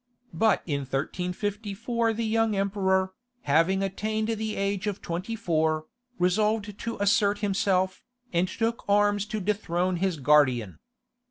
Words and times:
But 0.33 0.63
in 0.65 0.79
1354 0.79 2.13
the 2.13 2.25
young 2.25 2.55
emperor, 2.55 3.13
having 3.43 3.83
attained 3.83 4.29
the 4.29 4.55
age 4.55 4.87
of 4.87 4.99
twenty 4.99 5.35
four, 5.35 5.85
resolved 6.17 6.75
to 6.75 6.97
assert 6.97 7.41
himself, 7.45 8.01
and 8.33 8.47
took 8.47 8.83
arms 8.89 9.27
to 9.27 9.39
dethrone 9.39 9.97
his 9.97 10.17
guardian. 10.17 10.79